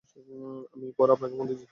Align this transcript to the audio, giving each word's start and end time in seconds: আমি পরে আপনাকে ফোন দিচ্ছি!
আমি 0.73 0.87
পরে 0.97 1.11
আপনাকে 1.15 1.35
ফোন 1.37 1.45
দিচ্ছি! 1.49 1.65